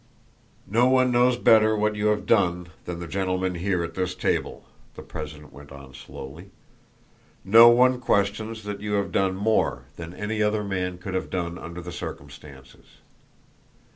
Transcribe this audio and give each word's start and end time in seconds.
"No 0.65 0.87
one 0.87 1.11
knows 1.11 1.37
better 1.37 1.77
what 1.77 1.95
you 1.95 2.07
have 2.07 2.25
done 2.25 2.69
than 2.85 2.97
the 2.99 3.05
gentlemen 3.07 3.53
here 3.53 3.83
at 3.83 3.93
this 3.93 4.15
table," 4.15 4.65
the 4.95 5.03
president 5.03 5.53
went 5.53 5.71
on 5.71 5.93
slowly. 5.93 6.49
"No 7.45 7.69
one 7.69 7.99
questions 7.99 8.63
that 8.63 8.81
you 8.81 8.93
have 8.93 9.11
done 9.11 9.35
more 9.35 9.83
than 9.97 10.15
any 10.15 10.41
other 10.41 10.63
man 10.63 10.97
could 10.97 11.13
have 11.13 11.29
done 11.29 11.59
under 11.59 11.81
the 11.83 11.91
circumstances. 11.91 12.87